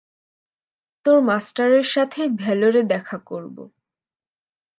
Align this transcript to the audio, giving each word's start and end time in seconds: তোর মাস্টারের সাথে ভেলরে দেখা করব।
তোর 1.05 1.17
মাস্টারের 1.21 1.83
সাথে 1.85 2.21
ভেলরে 2.35 2.81
দেখা 2.83 3.17
করব। 3.25 3.57